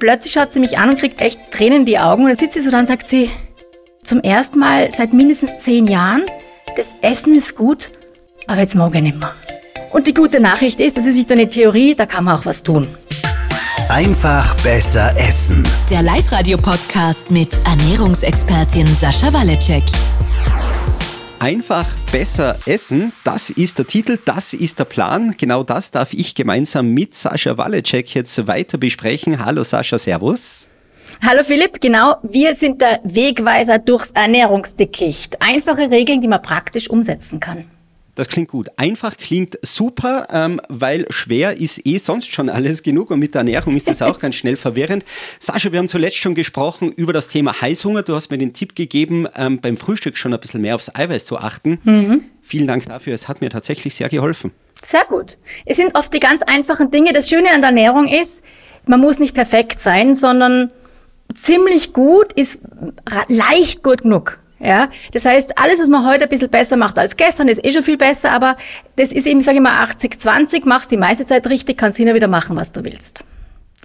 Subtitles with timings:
[0.00, 2.24] plötzlich schaut sie mich an und kriegt echt Tränen in die Augen.
[2.24, 3.30] Und dann sitzt sie so da und sagt sie,
[4.02, 6.24] zum ersten Mal seit mindestens zehn Jahren,
[6.76, 7.90] das Essen ist gut,
[8.48, 9.34] aber jetzt mag ich nicht mehr.
[9.92, 12.46] Und die gute Nachricht ist, das ist nicht nur eine Theorie, da kann man auch
[12.46, 12.88] was tun.
[13.88, 15.64] Einfach besser essen.
[15.90, 19.82] Der Live-Radio-Podcast mit Ernährungsexpertin Sascha Waleczek.
[21.40, 25.34] Einfach besser essen, das ist der Titel, das ist der Plan.
[25.38, 29.42] Genau das darf ich gemeinsam mit Sascha Waleczek jetzt weiter besprechen.
[29.42, 30.66] Hallo Sascha, Servus.
[31.26, 35.40] Hallo Philipp, genau, wir sind der Wegweiser durchs Ernährungsdickicht.
[35.40, 37.64] Einfache Regeln, die man praktisch umsetzen kann.
[38.14, 38.68] Das klingt gut.
[38.76, 43.40] Einfach klingt super, ähm, weil schwer ist eh sonst schon alles genug und mit der
[43.40, 45.04] Ernährung ist das auch ganz schnell verwirrend.
[45.38, 48.02] Sascha, wir haben zuletzt schon gesprochen über das Thema Heißhunger.
[48.02, 51.24] Du hast mir den Tipp gegeben, ähm, beim Frühstück schon ein bisschen mehr aufs Eiweiß
[51.24, 51.78] zu achten.
[51.84, 52.24] Mhm.
[52.42, 53.14] Vielen Dank dafür.
[53.14, 54.50] Es hat mir tatsächlich sehr geholfen.
[54.82, 55.38] Sehr gut.
[55.66, 57.12] Es sind oft die ganz einfachen Dinge.
[57.12, 58.44] Das Schöne an der Ernährung ist,
[58.86, 60.72] man muss nicht perfekt sein, sondern
[61.34, 62.60] ziemlich gut ist
[63.28, 64.39] leicht gut genug.
[64.62, 67.72] Ja, das heißt, alles, was man heute ein bisschen besser macht als gestern, ist eh
[67.72, 68.56] schon viel besser, aber
[68.96, 72.28] das ist eben, sage ich mal, 80-20, machst die meiste Zeit richtig, kannst hinterher wieder
[72.28, 73.24] machen, was du willst.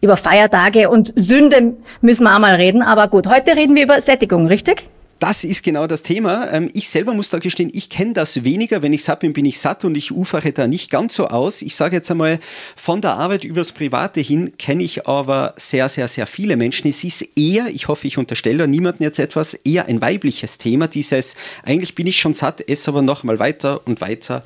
[0.02, 4.02] Über Feiertage und Sünde müssen wir auch mal reden, aber gut, heute reden wir über
[4.02, 4.90] Sättigung, richtig?
[5.19, 6.52] Das ist genau das Thema.
[6.52, 8.81] Ähm, ich selber muss da gestehen, ich kenne das weniger.
[8.81, 11.61] Wenn ich satt bin, bin ich satt und ich ufere da nicht ganz so aus.
[11.61, 12.39] Ich sage jetzt einmal,
[12.75, 16.89] von der Arbeit übers Private hin kenne ich aber sehr, sehr, sehr viele Menschen.
[16.89, 20.88] Es ist eher, ich hoffe, ich unterstelle niemanden jetzt etwas, eher ein weibliches Thema.
[20.88, 24.44] Dieses, eigentlich bin ich schon satt, esse aber noch mal weiter und weiter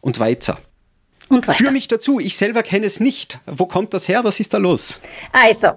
[0.00, 0.58] und weiter.
[1.28, 1.58] Und weiter.
[1.58, 3.38] Führ mich dazu, ich selber kenne es nicht.
[3.46, 4.24] Wo kommt das her?
[4.24, 5.00] Was ist da los?
[5.30, 5.68] Also,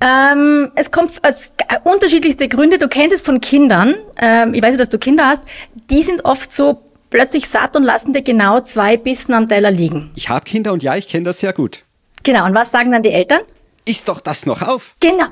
[0.00, 1.52] ähm, es kommt aus
[1.84, 2.78] unterschiedlichste Gründe.
[2.78, 3.94] Du kennst es von Kindern.
[4.20, 5.42] Ähm, ich weiß ja, dass du Kinder hast.
[5.90, 10.10] Die sind oft so plötzlich satt und lassen dir genau zwei Bissen am Teller liegen.
[10.16, 11.84] Ich habe Kinder und ja, ich kenne das sehr gut.
[12.22, 12.46] Genau.
[12.46, 13.40] Und was sagen dann die Eltern?
[13.84, 14.94] Ist doch das noch auf?
[15.00, 15.26] Genau.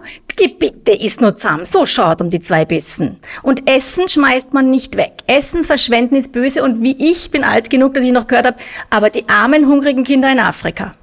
[0.59, 1.65] Bitte ist nur zahm.
[1.65, 3.21] So schaut um die zwei Bissen.
[3.43, 5.13] Und Essen schmeißt man nicht weg.
[5.27, 8.57] Essen verschwenden ist böse und wie ich bin alt genug, dass ich noch gehört habe,
[8.89, 10.95] aber die armen, hungrigen Kinder in Afrika.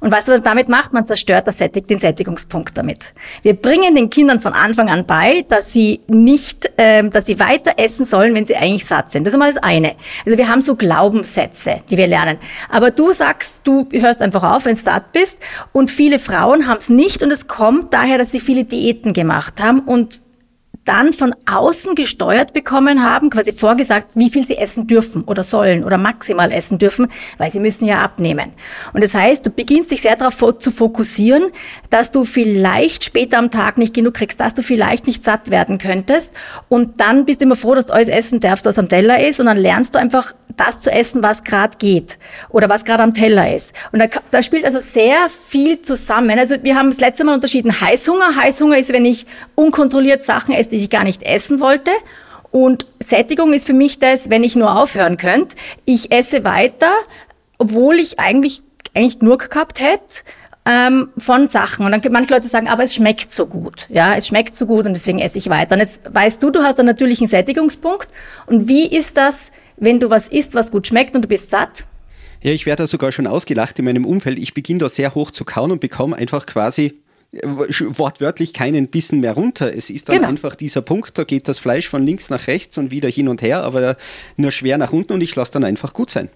[0.00, 0.92] Und weißt du, was man damit macht?
[0.92, 3.14] Man zerstört das Sättig, den Sättigungspunkt damit.
[3.42, 7.72] Wir bringen den Kindern von Anfang an bei, dass sie nicht, ähm, dass sie weiter
[7.78, 9.24] essen sollen, wenn sie eigentlich satt sind.
[9.24, 9.94] Das ist mal das eine.
[10.24, 12.38] Also wir haben so Glaubenssätze, die wir lernen.
[12.68, 15.40] Aber du sagst, du hörst einfach auf, wenn du satt bist.
[15.72, 17.22] Und viele Frauen haben es nicht.
[17.22, 20.25] Und es kommt daher, dass sie viele Diäten gemacht haben und
[20.86, 25.84] dann von außen gesteuert bekommen haben, quasi vorgesagt, wie viel sie essen dürfen oder sollen
[25.84, 27.08] oder maximal essen dürfen,
[27.38, 28.52] weil sie müssen ja abnehmen.
[28.94, 31.50] Und das heißt, du beginnst dich sehr darauf zu fokussieren,
[31.90, 35.78] dass du vielleicht später am Tag nicht genug kriegst, dass du vielleicht nicht satt werden
[35.78, 36.32] könntest.
[36.68, 39.40] Und dann bist du immer froh, dass du alles essen darfst, was am Teller ist.
[39.40, 43.12] Und dann lernst du einfach das zu essen, was gerade geht oder was gerade am
[43.12, 43.74] Teller ist.
[43.92, 46.38] Und da, da spielt also sehr viel zusammen.
[46.38, 48.36] Also wir haben das letzte Mal unterschieden Heißhunger.
[48.36, 51.90] Heißhunger ist, wenn ich unkontrolliert Sachen esse, die ich gar nicht essen wollte.
[52.50, 55.56] Und Sättigung ist für mich das, wenn ich nur aufhören könnte.
[55.84, 56.92] Ich esse weiter,
[57.58, 58.62] obwohl ich eigentlich,
[58.94, 60.24] eigentlich genug gehabt hätte
[60.64, 61.86] ähm, von Sachen.
[61.86, 63.86] Und dann manche Leute sagen, aber es schmeckt so gut.
[63.88, 65.74] Ja, es schmeckt so gut und deswegen esse ich weiter.
[65.74, 68.08] Und jetzt weißt du, du hast einen natürlichen Sättigungspunkt.
[68.46, 71.84] Und wie ist das, wenn du was isst, was gut schmeckt und du bist satt?
[72.42, 74.38] Ja, ich werde da sogar schon ausgelacht in meinem Umfeld.
[74.38, 76.94] Ich beginne da sehr hoch zu kauen und bekomme einfach quasi
[77.32, 79.74] wortwörtlich keinen Bissen mehr runter.
[79.74, 80.28] Es ist dann genau.
[80.28, 83.42] einfach dieser Punkt, da geht das Fleisch von links nach rechts und wieder hin und
[83.42, 83.96] her, aber
[84.36, 86.28] nur schwer nach unten und ich lasse dann einfach gut sein.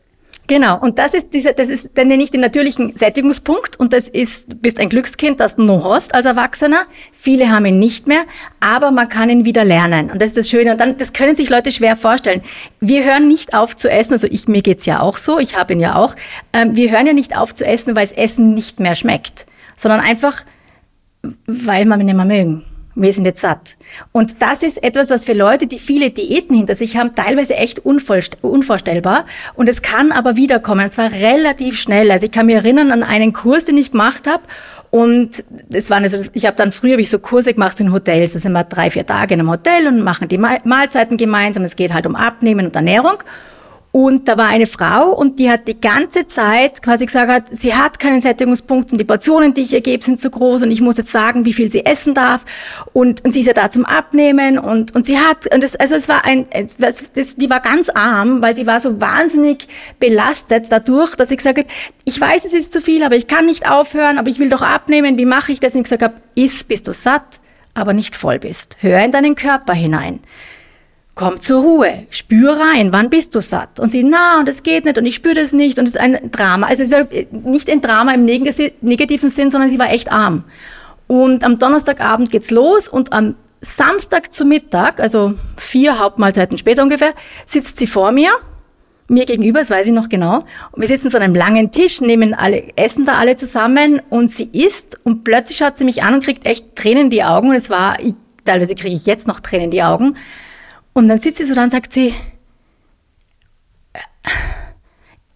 [0.50, 4.08] Genau, und das ist dieser, das ist, dann nenne ich den natürlichen Sättigungspunkt und das
[4.08, 6.86] ist, du bist ein Glückskind, das du noch hast als Erwachsener.
[7.12, 8.22] Viele haben ihn nicht mehr,
[8.58, 10.10] aber man kann ihn wieder lernen.
[10.10, 10.72] Und das ist das Schöne.
[10.72, 12.42] Und dann, das können sich Leute schwer vorstellen.
[12.80, 15.72] Wir hören nicht auf zu essen, also ich, mir geht's ja auch so, ich habe
[15.72, 16.16] ihn ja auch.
[16.52, 19.46] Ähm, wir hören ja nicht auf zu essen, weil das Essen nicht mehr schmeckt,
[19.76, 20.44] sondern einfach,
[21.46, 22.62] weil wir ihn nicht mehr mögen
[22.94, 23.76] wir sind jetzt satt.
[24.12, 27.78] Und das ist etwas, was für Leute, die viele Diäten hinter sich haben, teilweise echt
[27.84, 29.26] unvorstellbar.
[29.54, 32.10] Und es kann aber wiederkommen, und zwar relativ schnell.
[32.10, 34.42] Also ich kann mich erinnern an einen Kurs, den ich gemacht habe.
[34.90, 38.32] Und es waren also, ich habe dann früher hab ich so Kurse gemacht in Hotels.
[38.32, 41.62] Da sind wir drei, vier Tage in einem Hotel und machen die Mahlzeiten gemeinsam.
[41.64, 43.22] Es geht halt um Abnehmen und Ernährung.
[43.92, 47.98] Und da war eine Frau und die hat die ganze Zeit quasi gesagt, sie hat
[47.98, 50.96] keinen Sättigungspunkt und die Portionen, die ich ihr gebe, sind zu groß und ich muss
[50.96, 52.44] jetzt sagen, wie viel sie essen darf.
[52.92, 55.96] Und, und sie ist ja da zum Abnehmen und, und sie hat, und das, also
[55.96, 56.46] es war ein,
[56.78, 59.66] das, das, die war ganz arm, weil sie war so wahnsinnig
[59.98, 61.68] belastet dadurch, dass ich gesagt habe,
[62.04, 64.62] ich weiß, es ist zu viel, aber ich kann nicht aufhören, aber ich will doch
[64.62, 65.74] abnehmen, wie mache ich das?
[65.74, 67.40] Und ich gesagt habe, iss, bis du satt,
[67.74, 68.76] aber nicht voll bist.
[68.80, 70.20] Hör in deinen Körper hinein.
[71.20, 73.78] Komm zur Ruhe, spür rein, wann bist du satt?
[73.78, 76.00] Und sie, na, und es geht nicht und ich spüre das nicht und es ist
[76.00, 76.66] ein Drama.
[76.66, 80.44] Also es war nicht ein Drama im negativen Sinn, sondern sie war echt arm.
[81.08, 87.12] Und am Donnerstagabend geht's los und am Samstag zu Mittag, also vier Hauptmahlzeiten später ungefähr,
[87.44, 88.30] sitzt sie vor mir,
[89.06, 90.38] mir gegenüber, das weiß ich noch genau.
[90.72, 94.48] Und wir sitzen an einem langen Tisch, nehmen alle, essen da alle zusammen und sie
[94.52, 97.56] isst und plötzlich schaut sie mich an und kriegt echt Tränen in die Augen und
[97.56, 98.14] es war, ich,
[98.46, 100.16] teilweise kriege ich jetzt noch Tränen in die Augen.
[100.92, 102.14] Und dann sitzt sie so da und sagt sie,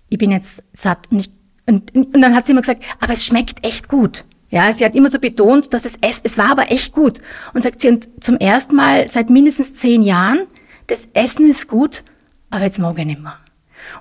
[0.08, 1.10] ich bin jetzt satt.
[1.10, 1.30] Und, ich,
[1.66, 4.24] und, und dann hat sie immer gesagt, aber es schmeckt echt gut.
[4.50, 7.20] Ja, sie hat immer so betont, dass es, es, es war aber echt gut.
[7.54, 10.46] Und sagt sie, und zum ersten Mal seit mindestens zehn Jahren,
[10.86, 12.04] das Essen ist gut,
[12.50, 13.38] aber jetzt mag ich nicht mehr.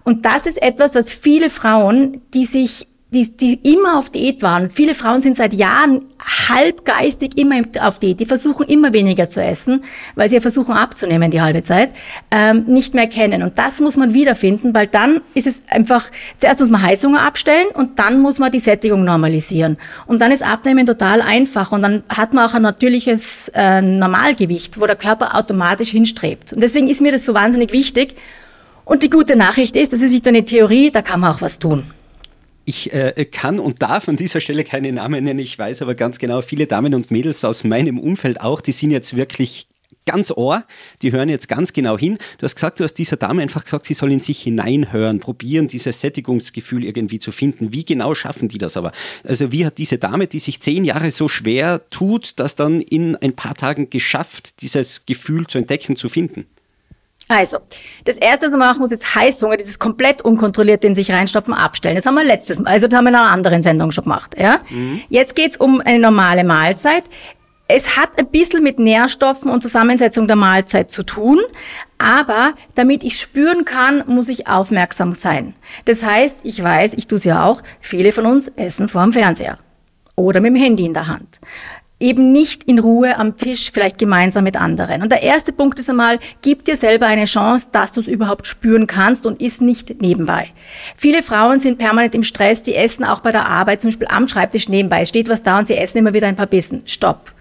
[0.04, 4.70] Und das ist etwas, was viele Frauen, die sich die, die immer auf Diät waren.
[4.70, 6.06] Viele Frauen sind seit Jahren
[6.50, 8.20] halbgeistig immer auf Diät.
[8.20, 9.84] Die versuchen immer weniger zu essen,
[10.16, 11.92] weil sie ja versuchen abzunehmen die halbe Zeit,
[12.32, 13.44] ähm, nicht mehr kennen.
[13.44, 17.68] Und das muss man wiederfinden, weil dann ist es einfach, zuerst muss man Heißhunger abstellen
[17.74, 19.78] und dann muss man die Sättigung normalisieren.
[20.08, 24.82] Und dann ist Abnehmen total einfach und dann hat man auch ein natürliches äh, Normalgewicht,
[24.82, 26.54] wo der Körper automatisch hinstrebt.
[26.54, 28.16] Und deswegen ist mir das so wahnsinnig wichtig.
[28.86, 31.42] Und die gute Nachricht ist, das ist nicht nur eine Theorie, da kann man auch
[31.42, 31.84] was tun.
[32.66, 35.40] Ich äh, kann und darf an dieser Stelle keine Namen nennen.
[35.40, 38.92] Ich weiß aber ganz genau, viele Damen und Mädels aus meinem Umfeld auch, die sind
[38.92, 39.68] jetzt wirklich
[40.06, 40.64] ganz ohr,
[41.02, 42.18] die hören jetzt ganz genau hin.
[42.38, 45.68] Du hast gesagt, du hast dieser Dame einfach gesagt, sie soll in sich hineinhören, probieren,
[45.68, 47.74] dieses Sättigungsgefühl irgendwie zu finden.
[47.74, 48.92] Wie genau schaffen die das aber?
[49.24, 53.16] Also wie hat diese Dame, die sich zehn Jahre so schwer tut, das dann in
[53.18, 56.46] ein paar Tagen geschafft, dieses Gefühl zu entdecken, zu finden?
[57.30, 57.58] Also,
[58.06, 61.96] das erste, was man machen muss, ist Heißhunger, dieses komplett unkontrolliert in sich reinstopfen, abstellen.
[61.96, 64.36] Das haben wir letztes Mal, also das haben wir in einer anderen Sendung schon gemacht.
[64.38, 64.60] Ja?
[64.70, 65.02] Mhm.
[65.10, 67.04] Jetzt geht's um eine normale Mahlzeit.
[67.68, 71.40] Es hat ein bisschen mit Nährstoffen und Zusammensetzung der Mahlzeit zu tun,
[71.98, 75.56] aber damit ich spüren kann, muss ich aufmerksam sein.
[75.86, 79.14] Das heißt, ich weiß, ich tue es ja auch, viele von uns essen vor dem
[79.14, 79.58] Fernseher
[80.16, 81.40] oder mit dem Handy in der Hand
[82.04, 85.02] eben nicht in Ruhe am Tisch, vielleicht gemeinsam mit anderen.
[85.02, 88.46] Und der erste Punkt ist einmal, gib dir selber eine Chance, dass du es überhaupt
[88.46, 90.50] spüren kannst und ist nicht nebenbei.
[90.98, 94.28] Viele Frauen sind permanent im Stress, die essen auch bei der Arbeit, zum Beispiel am
[94.28, 95.02] Schreibtisch nebenbei.
[95.02, 96.84] Es steht was da und sie essen immer wieder ein paar Bissen.
[96.86, 97.32] Stopp.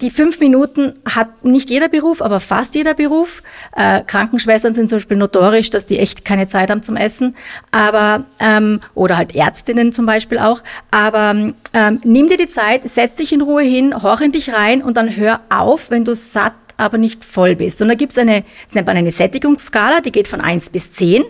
[0.00, 3.42] Die fünf Minuten hat nicht jeder Beruf, aber fast jeder Beruf.
[3.76, 7.36] Äh, Krankenschwestern sind zum Beispiel notorisch, dass die echt keine Zeit haben zum Essen,
[7.70, 10.62] aber ähm, oder halt Ärztinnen zum Beispiel auch.
[10.90, 14.82] Aber ähm, nimm dir die Zeit, setz dich in Ruhe hin, horch in dich rein
[14.82, 17.82] und dann hör auf, wenn du satt aber nicht voll bist.
[17.82, 21.24] Und da gibt's eine, das nennt man eine Sättigungsskala, die geht von eins bis zehn.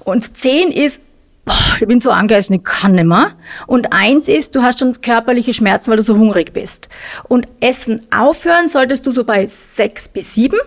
[0.00, 1.00] Und zehn ist
[1.80, 3.32] ich bin so angeessen, ich kann nicht mehr.
[3.66, 6.88] Und eins ist, du hast schon körperliche Schmerzen, weil du so hungrig bist.
[7.28, 10.58] Und Essen aufhören solltest du so bei sechs bis sieben.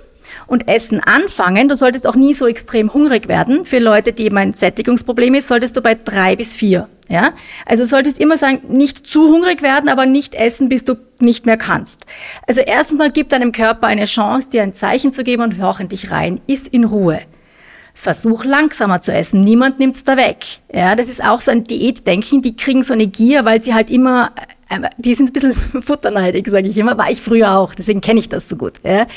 [0.47, 3.65] Und Essen anfangen, du solltest auch nie so extrem hungrig werden.
[3.65, 6.89] Für Leute, die eben ein Sättigungsproblem ist, solltest du bei drei bis vier.
[7.09, 7.33] Ja?
[7.65, 11.57] Also solltest immer sagen, nicht zu hungrig werden, aber nicht essen, bis du nicht mehr
[11.57, 12.05] kannst.
[12.47, 15.79] Also erstens mal gib deinem Körper eine Chance, dir ein Zeichen zu geben und hör
[15.79, 16.41] in dich rein.
[16.47, 17.21] Iss in Ruhe.
[17.93, 19.41] Versuch langsamer zu essen.
[19.41, 20.45] Niemand nimmt's da weg.
[20.73, 22.41] Ja, das ist auch so ein Diätdenken.
[22.41, 24.31] Die kriegen so eine Gier, weil sie halt immer,
[24.69, 26.97] äh, die sind ein bisschen futterneidig, sage ich immer.
[26.97, 27.73] War ich früher auch.
[27.73, 28.81] Deswegen kenne ich das so gut.
[28.83, 29.07] Ja.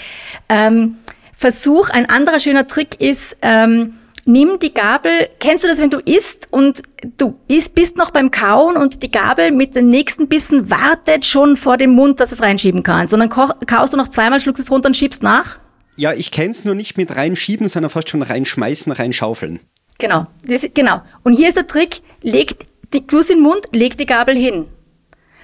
[0.48, 0.96] Ähm,
[1.32, 3.94] Versuch, ein anderer schöner Trick ist, ähm,
[4.24, 6.82] nimm die Gabel, kennst du das, wenn du isst und
[7.18, 11.56] du isst, bist noch beim Kauen und die Gabel mit den nächsten Bissen wartet schon
[11.56, 13.14] vor dem Mund, dass es reinschieben kannst.
[13.14, 15.58] Und dann kaust du noch zweimal, schluckst es runter und schiebst nach?
[15.96, 19.60] Ja, ich kenne es nur nicht mit reinschieben, sondern fast schon reinschmeißen, reinschaufeln.
[19.98, 21.00] Genau, das, genau.
[21.22, 24.66] Und hier ist der Trick, legt die Kuss in den Mund, leg die Gabel hin.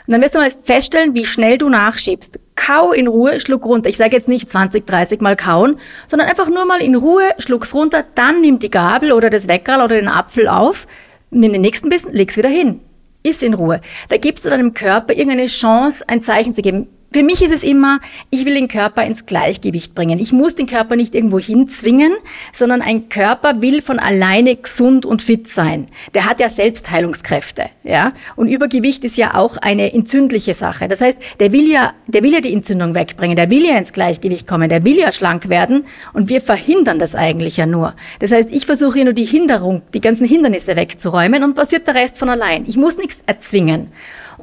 [0.06, 2.38] Und dann wirst du mal feststellen, wie schnell du nachschiebst.
[2.54, 3.88] Kau in Ruhe, schluck runter.
[3.88, 7.72] Ich sage jetzt nicht 20, 30 Mal kauen, sondern einfach nur mal in Ruhe, schluck's
[7.72, 10.86] runter, dann nimm die Gabel oder das Weckerl oder den Apfel auf,
[11.30, 12.80] nimm den nächsten Bissen, leg's wieder hin.
[13.22, 13.80] Iss in Ruhe.
[14.08, 16.88] Da gibst du deinem Körper irgendeine Chance, ein Zeichen zu geben.
[17.12, 18.00] Für mich ist es immer,
[18.30, 20.18] ich will den Körper ins Gleichgewicht bringen.
[20.18, 22.12] Ich muss den Körper nicht irgendwo hinzwingen,
[22.52, 25.88] sondern ein Körper will von alleine gesund und fit sein.
[26.14, 28.12] Der hat ja Selbstheilungskräfte, ja.
[28.34, 30.88] Und Übergewicht ist ja auch eine entzündliche Sache.
[30.88, 33.36] Das heißt, der will ja, der will ja die Entzündung wegbringen.
[33.36, 34.70] Der will ja ins Gleichgewicht kommen.
[34.70, 35.84] Der will ja schlank werden.
[36.14, 37.94] Und wir verhindern das eigentlich ja nur.
[38.20, 41.94] Das heißt, ich versuche hier nur die Hinderung, die ganzen Hindernisse wegzuräumen und passiert der
[41.94, 42.64] Rest von allein.
[42.66, 43.88] Ich muss nichts erzwingen.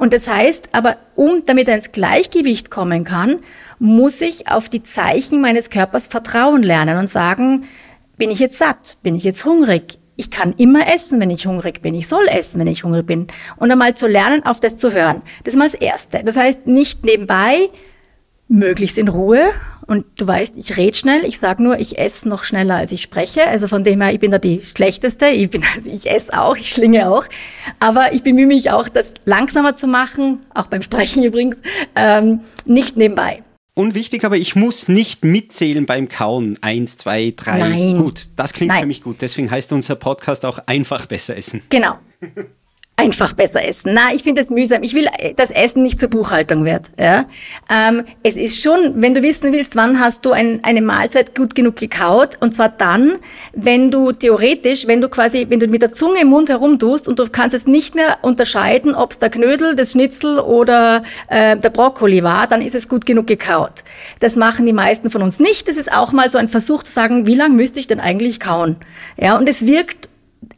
[0.00, 3.40] Und das heißt, aber um damit er ins Gleichgewicht kommen kann,
[3.78, 7.64] muss ich auf die Zeichen meines Körpers vertrauen lernen und sagen,
[8.16, 8.96] bin ich jetzt satt?
[9.02, 9.98] Bin ich jetzt hungrig?
[10.16, 11.94] Ich kann immer essen, wenn ich hungrig bin.
[11.94, 13.26] Ich soll essen, wenn ich hungrig bin.
[13.56, 15.20] Und einmal zu lernen, auf das zu hören.
[15.44, 16.22] Das ist mal das Erste.
[16.24, 17.68] Das heißt, nicht nebenbei
[18.50, 19.50] möglichst in Ruhe.
[19.86, 23.02] Und du weißt, ich rede schnell, ich sage nur, ich esse noch schneller, als ich
[23.02, 23.46] spreche.
[23.46, 25.28] Also von dem her, ich bin da die Schlechteste.
[25.28, 27.24] Ich, bin, also ich esse auch, ich schlinge auch.
[27.78, 31.56] Aber ich bemühe mich auch, das langsamer zu machen, auch beim Sprechen übrigens,
[31.96, 33.42] ähm, nicht nebenbei.
[33.74, 36.58] Unwichtig, aber ich muss nicht mitzählen beim Kauen.
[36.60, 37.58] Eins, zwei, drei.
[37.58, 37.98] Nein.
[37.98, 38.82] Gut, das klingt Nein.
[38.82, 39.16] für mich gut.
[39.20, 41.62] Deswegen heißt unser Podcast auch einfach besser essen.
[41.70, 41.98] Genau.
[43.00, 43.92] Einfach besser essen.
[43.94, 44.82] Na, ich finde das mühsam.
[44.82, 46.90] Ich will, äh, dass Essen nicht zur Buchhaltung wird.
[46.98, 47.26] Ja?
[47.70, 51.54] Ähm, es ist schon, wenn du wissen willst, wann hast du ein, eine Mahlzeit gut
[51.54, 53.14] genug gekaut, und zwar dann,
[53.52, 57.18] wenn du theoretisch, wenn du quasi, wenn du mit der Zunge im Mund herumtust und
[57.18, 61.70] du kannst es nicht mehr unterscheiden, ob es der Knödel, das Schnitzel oder äh, der
[61.70, 63.82] Brokkoli war, dann ist es gut genug gekaut.
[64.20, 65.68] Das machen die meisten von uns nicht.
[65.68, 68.40] Das ist auch mal so ein Versuch zu sagen, wie lange müsste ich denn eigentlich
[68.40, 68.76] kauen?
[69.16, 70.09] Ja, und es wirkt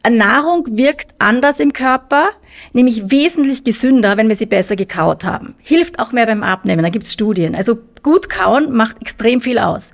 [0.09, 2.29] Nahrung wirkt anders im Körper,
[2.73, 5.55] nämlich wesentlich gesünder, wenn wir sie besser gekaut haben.
[5.61, 7.55] Hilft auch mehr beim Abnehmen, da gibt's Studien.
[7.55, 9.93] Also gut kauen macht extrem viel aus.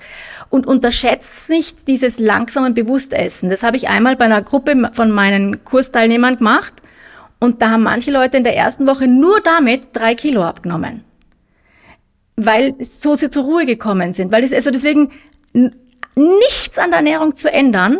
[0.49, 3.49] Und unterschätzt nicht dieses langsame Bewusstessen.
[3.49, 6.73] Das habe ich einmal bei einer Gruppe von meinen Kursteilnehmern gemacht.
[7.39, 11.03] Und da haben manche Leute in der ersten Woche nur damit drei Kilo abgenommen.
[12.35, 14.31] Weil so sie zur Ruhe gekommen sind.
[14.31, 15.11] Weil es also deswegen
[15.53, 17.99] nichts an der Ernährung zu ändern,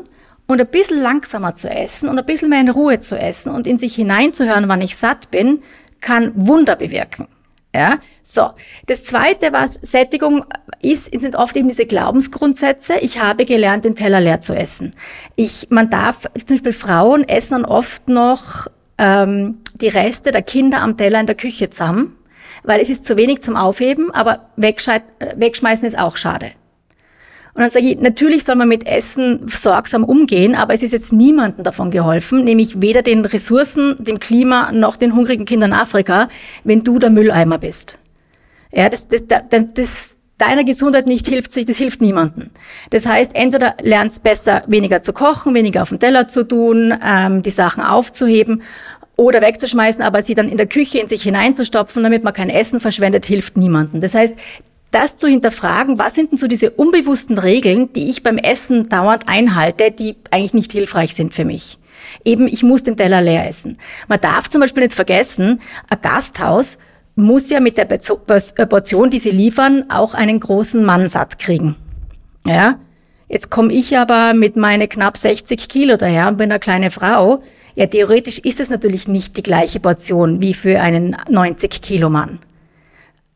[0.50, 3.68] und ein bisschen langsamer zu essen und ein bisschen mehr in Ruhe zu essen und
[3.68, 5.62] in sich hineinzuhören, wann ich satt bin,
[6.02, 7.28] kann Wunder bewirken.
[7.74, 8.50] Ja, so.
[8.88, 10.44] Das zweite, was Sättigung
[10.82, 12.96] ist, sind oft eben diese Glaubensgrundsätze.
[13.02, 14.96] Ich habe gelernt, den Teller leer zu essen.
[15.36, 18.66] Ich, man darf, zum Beispiel Frauen essen dann oft noch
[18.98, 22.16] ähm, die Reste der Kinder am Teller in der Küche zusammen,
[22.64, 25.00] weil es ist zu wenig zum Aufheben, aber äh,
[25.36, 26.54] wegschmeißen ist auch schade.
[27.54, 31.12] Und dann sage ich, natürlich soll man mit Essen sorgsam umgehen, aber es ist jetzt
[31.12, 36.30] niemandem davon geholfen, nämlich weder den Ressourcen, dem Klima noch den hungrigen Kindern Afrika,
[36.64, 37.98] wenn du der Mülleimer bist.
[38.72, 42.50] Ja, das, das, das, das deiner Gesundheit nicht hilft sich, das hilft niemandem.
[42.90, 47.44] Das heißt, entweder lernst besser, weniger zu kochen, weniger auf den Teller zu tun, ähm,
[47.44, 48.64] die Sachen aufzuheben
[49.18, 52.80] oder wegzuschmeißen, aber sie dann in der Küche in sich hineinzustopfen, damit man kein Essen
[52.80, 54.00] verschwendet, hilft niemandem.
[54.00, 54.34] Das heißt,
[54.92, 59.28] das zu hinterfragen, was sind denn so diese unbewussten Regeln, die ich beim Essen dauernd
[59.28, 61.78] einhalte, die eigentlich nicht hilfreich sind für mich.
[62.26, 63.78] Eben, ich muss den Teller leer essen.
[64.08, 66.78] Man darf zum Beispiel nicht vergessen, ein Gasthaus
[67.16, 71.76] muss ja mit der äh, Portion, die sie liefern, auch einen großen Mann satt kriegen.
[72.46, 72.80] Ja?
[73.28, 77.44] Jetzt komme ich aber mit meine knapp 60 Kilo daher und bin eine kleine Frau.
[77.76, 82.40] Ja, theoretisch ist es natürlich nicht die gleiche Portion wie für einen 90 Kilo Mann.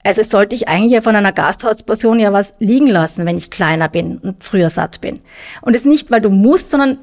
[0.04, 3.88] Also sollte ich eigentlich ja von einer Gasthausportion ja was liegen lassen, wenn ich kleiner
[3.88, 5.20] bin und früher satt bin.
[5.62, 7.00] Und es nicht, weil du musst, sondern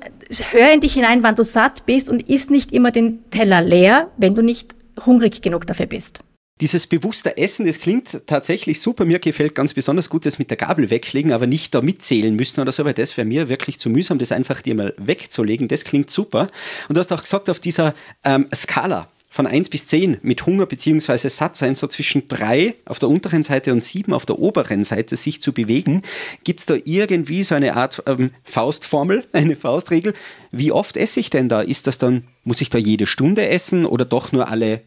[0.53, 4.11] hör in dich hinein, wann du satt bist und isst nicht immer den Teller leer,
[4.19, 4.75] wenn du nicht
[5.07, 6.21] hungrig genug dafür bist.
[6.61, 9.07] Dieses bewusste Essen, das klingt tatsächlich super.
[9.07, 12.61] Mir gefällt ganz besonders gut das mit der Gabel weglegen, aber nicht da mitzählen müssen
[12.61, 15.69] oder so, weil das wäre mir wirklich zu mühsam, das einfach dir mal wegzulegen.
[15.69, 16.51] Das klingt super.
[16.89, 20.67] Und du hast auch gesagt, auf dieser ähm, Skala von 1 bis 10 mit Hunger
[20.67, 21.29] bzw.
[21.29, 25.41] Sattsein so zwischen 3 auf der unteren Seite und 7 auf der oberen Seite sich
[25.41, 26.03] zu bewegen.
[26.43, 30.15] Gibt es da irgendwie so eine Art ähm, Faustformel, eine Faustregel?
[30.51, 31.61] Wie oft esse ich denn da?
[31.61, 34.83] Ist das dann, muss ich da jede Stunde essen oder doch nur alle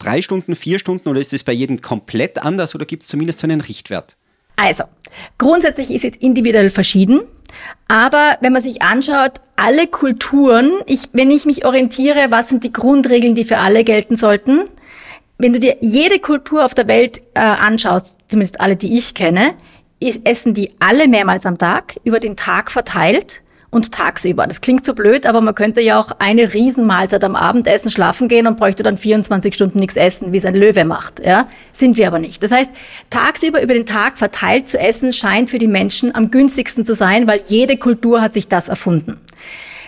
[0.00, 3.38] drei Stunden, vier Stunden oder ist es bei jedem komplett anders oder gibt es zumindest
[3.38, 4.16] so einen Richtwert?
[4.56, 4.84] Also,
[5.38, 7.22] grundsätzlich ist es individuell verschieden,
[7.88, 12.72] aber wenn man sich anschaut, alle Kulturen, ich, wenn ich mich orientiere, was sind die
[12.72, 14.64] Grundregeln, die für alle gelten sollten,
[15.38, 19.54] wenn du dir jede Kultur auf der Welt äh, anschaust, zumindest alle, die ich kenne,
[20.24, 23.41] essen die alle mehrmals am Tag, über den Tag verteilt
[23.72, 24.46] und tagsüber.
[24.46, 28.46] Das klingt so blöd, aber man könnte ja auch eine Riesenmahlzeit am Abendessen schlafen gehen
[28.46, 31.24] und bräuchte dann 24 Stunden nichts essen, wie es ein Löwe macht.
[31.24, 31.48] Ja?
[31.72, 32.42] Sind wir aber nicht.
[32.42, 32.70] Das heißt,
[33.08, 37.26] tagsüber über den Tag verteilt zu essen, scheint für die Menschen am günstigsten zu sein,
[37.26, 39.18] weil jede Kultur hat sich das erfunden.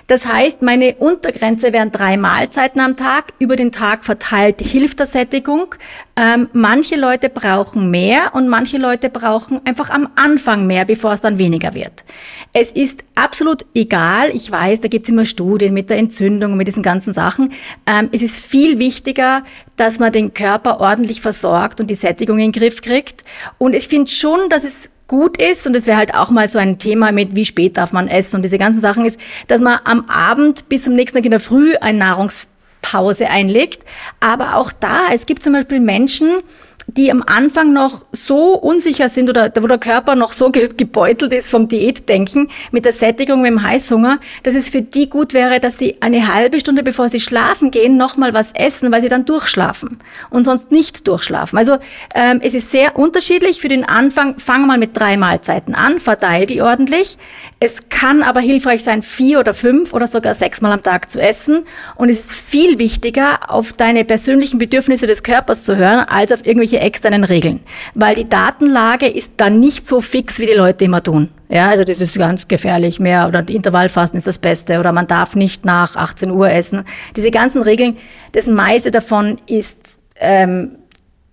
[0.06, 3.32] Das heißt, meine Untergrenze wären drei Mahlzeiten am Tag.
[3.38, 5.74] Über den Tag verteilt hilft der Sättigung.
[6.16, 11.22] Ähm, manche Leute brauchen mehr und manche Leute brauchen einfach am Anfang mehr, bevor es
[11.22, 12.04] dann weniger wird.
[12.52, 14.30] Es ist absolut egal.
[14.34, 17.52] Ich weiß, da gibt's immer Studien mit der Entzündung und mit diesen ganzen Sachen.
[17.86, 19.42] Ähm, es ist viel wichtiger,
[19.76, 23.24] dass man den Körper ordentlich versorgt und die Sättigung in den Griff kriegt.
[23.58, 26.58] Und ich finde schon, dass es gut ist, und das wäre halt auch mal so
[26.58, 29.78] ein Thema mit, wie spät darf man essen und diese ganzen Sachen ist, dass man
[29.84, 33.82] am Abend bis zum nächsten Tag in der Früh eine Nahrungspause einlegt.
[34.20, 36.38] Aber auch da, es gibt zum Beispiel Menschen,
[36.86, 41.50] die am Anfang noch so unsicher sind oder wo der Körper noch so gebeutelt ist
[41.50, 45.78] vom Diätdenken mit der Sättigung, mit dem Heißhunger, dass es für die gut wäre, dass
[45.78, 49.98] sie eine halbe Stunde bevor sie schlafen gehen, nochmal was essen, weil sie dann durchschlafen
[50.30, 51.58] und sonst nicht durchschlafen.
[51.58, 51.78] Also
[52.14, 53.60] ähm, es ist sehr unterschiedlich.
[53.60, 57.16] Für den Anfang fang mal mit drei Mahlzeiten an, verteil die ordentlich.
[57.60, 61.64] Es kann aber hilfreich sein, vier oder fünf oder sogar sechsmal am Tag zu essen.
[61.96, 66.44] Und es ist viel wichtiger, auf deine persönlichen Bedürfnisse des Körpers zu hören, als auf
[66.44, 67.60] irgendwelche externen Regeln.
[67.94, 71.28] Weil die Datenlage ist dann nicht so fix, wie die Leute immer tun.
[71.48, 75.36] Ja, also das ist ganz gefährlich mehr oder Intervallfasten ist das Beste oder man darf
[75.36, 76.84] nicht nach 18 Uhr essen.
[77.16, 77.96] Diese ganzen Regeln,
[78.32, 80.76] das meiste davon ist ähm,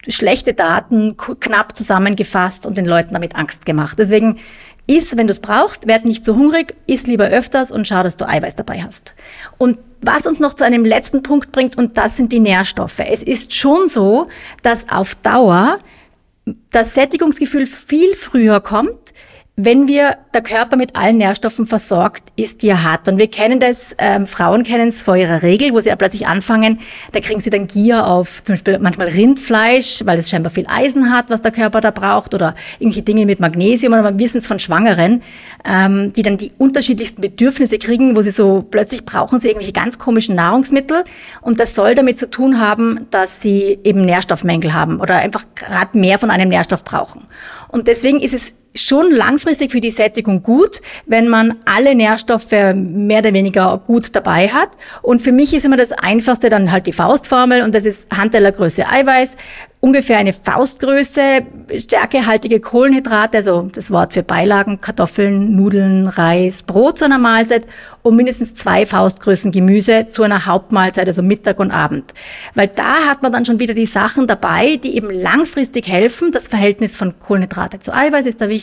[0.07, 3.97] schlechte Daten, knapp zusammengefasst und den Leuten damit Angst gemacht.
[3.99, 4.39] Deswegen
[4.87, 8.17] Iss, wenn du es brauchst, werd nicht zu hungrig, iss lieber öfters und schau, dass
[8.17, 9.15] du Eiweiß dabei hast.
[9.57, 12.99] Und was uns noch zu einem letzten Punkt bringt, und das sind die Nährstoffe.
[12.99, 14.27] Es ist schon so,
[14.63, 15.79] dass auf Dauer
[16.71, 19.13] das Sättigungsgefühl viel früher kommt,
[19.57, 23.07] wenn wir der Körper mit allen Nährstoffen versorgt ist, die hat.
[23.09, 26.25] Und wir kennen das, ähm, Frauen kennen es vor ihrer Regel, wo sie dann plötzlich
[26.25, 26.79] anfangen,
[27.11, 31.11] da kriegen sie dann Gier auf zum Beispiel manchmal Rindfleisch, weil es scheinbar viel Eisen
[31.11, 34.47] hat, was der Körper da braucht, oder irgendwelche Dinge mit Magnesium, oder wir wissen es
[34.47, 35.21] von Schwangeren,
[35.65, 39.99] ähm, die dann die unterschiedlichsten Bedürfnisse kriegen, wo sie so plötzlich brauchen sie irgendwelche ganz
[39.99, 41.03] komischen Nahrungsmittel.
[41.41, 45.97] Und das soll damit zu tun haben, dass sie eben Nährstoffmängel haben oder einfach gerade
[45.97, 47.25] mehr von einem Nährstoff brauchen.
[47.67, 53.19] Und deswegen ist es schon langfristig für die Sättigung gut, wenn man alle Nährstoffe mehr
[53.19, 54.69] oder weniger gut dabei hat.
[55.01, 58.87] Und für mich ist immer das Einfachste dann halt die Faustformel und das ist Handtellergröße
[58.87, 59.35] Eiweiß,
[59.81, 61.41] ungefähr eine Faustgröße,
[61.79, 67.65] stärkehaltige Kohlenhydrate, also das Wort für Beilagen, Kartoffeln, Nudeln, Reis, Brot zu einer Mahlzeit
[68.03, 72.13] und mindestens zwei Faustgrößen Gemüse zu einer Hauptmahlzeit, also Mittag und Abend.
[72.53, 76.31] Weil da hat man dann schon wieder die Sachen dabei, die eben langfristig helfen.
[76.31, 78.60] Das Verhältnis von Kohlenhydrate zu Eiweiß ist da wichtig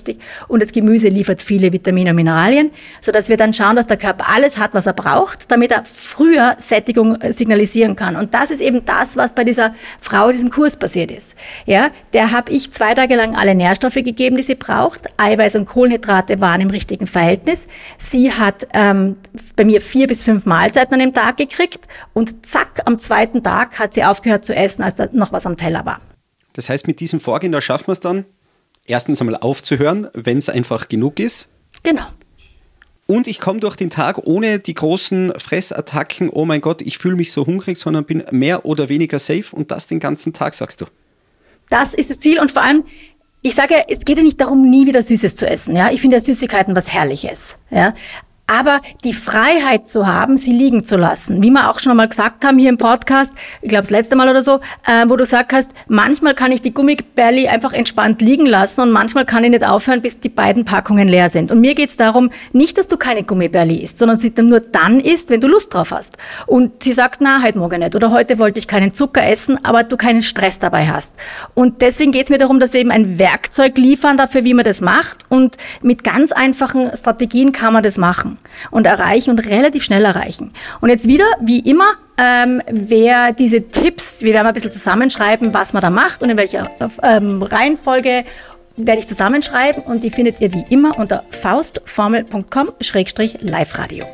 [0.49, 4.29] und das Gemüse liefert viele Vitamine und Mineralien, sodass wir dann schauen, dass der Körper
[4.29, 8.17] alles hat, was er braucht, damit er früher Sättigung signalisieren kann.
[8.17, 11.35] Und das ist eben das, was bei dieser Frau, diesem Kurs passiert ist.
[11.67, 15.09] Ja, der habe ich zwei Tage lang alle Nährstoffe gegeben, die sie braucht.
[15.17, 17.69] Eiweiß und Kohlenhydrate waren im richtigen Verhältnis.
[17.99, 19.17] Sie hat ähm,
[19.57, 23.79] bei mir vier bis fünf Mahlzeiten an dem Tag gekriegt und zack, am zweiten Tag
[23.79, 26.01] hat sie aufgehört zu essen, als da noch was am Teller war.
[26.55, 28.25] Das heißt, mit diesem Vorgehen, da schaffen wir es dann,
[28.89, 31.49] erstens einmal aufzuhören, wenn es einfach genug ist.
[31.83, 32.07] Genau.
[33.07, 37.17] Und ich komme durch den Tag ohne die großen Fressattacken, oh mein Gott, ich fühle
[37.17, 40.83] mich so hungrig, sondern bin mehr oder weniger safe und das den ganzen Tag, sagst
[40.83, 40.87] du.
[41.71, 42.85] Das ist das Ziel und vor allem,
[43.41, 45.75] ich sage, es geht ja nicht darum, nie wieder Süßes zu essen.
[45.75, 47.57] Ja, ich finde ja Süßigkeiten was Herrliches.
[47.71, 47.95] Ja,
[48.49, 51.43] aber die Freiheit zu haben, sie liegen zu lassen.
[51.43, 54.29] Wie wir auch schon mal gesagt haben hier im Podcast, ich glaube das letzte Mal
[54.29, 58.47] oder so, äh, wo du gesagt hast, manchmal kann ich die Gummibärli einfach entspannt liegen
[58.47, 61.53] lassen und manchmal kann ich nicht aufhören, bis die beiden Packungen leer sind.
[61.53, 64.61] Und mir geht es darum, nicht, dass du keine Gummibärli isst, sondern sie dann nur
[64.61, 66.17] dann isst, wenn du Lust drauf hast.
[66.47, 67.95] Und sie sagt, na, heute morgen nicht.
[67.95, 71.13] Oder heute wollte ich keinen Zucker essen, aber du keinen Stress dabei hast.
[71.55, 74.65] Und deswegen geht es mir darum, dass wir eben ein Werkzeug liefern dafür, wie man
[74.65, 75.19] das macht.
[75.29, 78.38] Und mit ganz einfachen Strategien kann man das machen
[78.71, 80.53] und erreichen und relativ schnell erreichen.
[80.81, 85.73] Und jetzt wieder, wie immer, ähm, wer diese Tipps, wir werden ein bisschen zusammenschreiben, was
[85.73, 86.71] man da macht und in welcher
[87.03, 88.25] ähm, Reihenfolge
[88.77, 94.05] werde ich zusammenschreiben und die findet ihr wie immer unter faustformel.com-live-radio.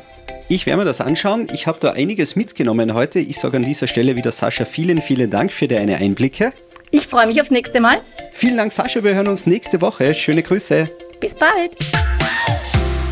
[0.47, 1.47] Ich werde mir das anschauen.
[1.51, 3.17] Ich habe da einiges mitgenommen heute.
[3.19, 6.53] Ich sage an dieser Stelle wieder Sascha, vielen, vielen Dank für deine Einblicke.
[6.91, 7.97] Ich freue mich aufs nächste Mal.
[8.31, 9.03] Vielen Dank, Sascha.
[9.03, 10.13] Wir hören uns nächste Woche.
[10.13, 10.87] Schöne Grüße.
[11.19, 11.75] Bis bald.